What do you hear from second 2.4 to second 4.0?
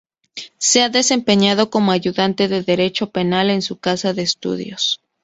de derecho penal en su